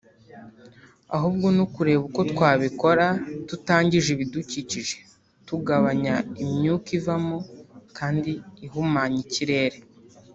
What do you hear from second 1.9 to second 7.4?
uko twabikora tutangije ibidukikije tugabanya imyuka ivamo